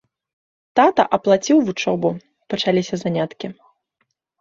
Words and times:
Тата 0.79 1.05
аплаціў 1.19 1.57
вучобу, 1.69 2.09
пачаліся 2.55 2.95
заняткі. 3.07 3.55